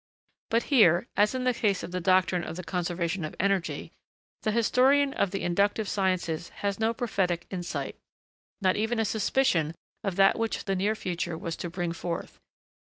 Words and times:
But 0.49 0.63
here, 0.73 1.05
as 1.15 1.35
in 1.35 1.43
the 1.43 1.53
case 1.53 1.83
of 1.83 1.91
the 1.91 1.99
doctrine 2.01 2.43
of 2.43 2.55
the 2.55 2.63
conservation 2.63 3.23
of 3.23 3.35
energy, 3.39 3.91
the 4.41 4.49
historian 4.51 5.13
of 5.13 5.29
the 5.29 5.43
inductive 5.43 5.87
sciences 5.87 6.49
has 6.65 6.79
no 6.79 6.91
prophetic 6.91 7.45
insight; 7.51 7.95
not 8.61 8.75
even 8.75 8.97
a 8.97 9.05
suspicion 9.05 9.75
of 10.03 10.15
that 10.15 10.39
which 10.39 10.65
the 10.65 10.75
near 10.75 10.95
future 10.95 11.37
was 11.37 11.55
to 11.57 11.69
bring 11.69 11.91
forth. 11.91 12.39